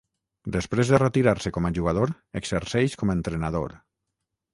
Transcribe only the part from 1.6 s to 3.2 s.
a jugador, exerceix com a